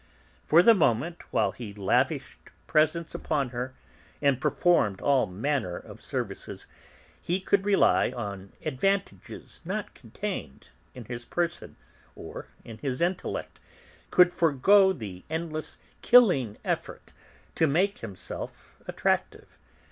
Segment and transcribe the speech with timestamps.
[0.47, 3.75] For the moment, while he lavished presents upon her,
[4.19, 6.65] and performed all manner of services,
[7.21, 11.75] he could rely on advantages not contained in his person,
[12.15, 13.59] or in his intellect,
[14.09, 17.13] could forego the endless, killing effort
[17.53, 19.49] to make himself attractive.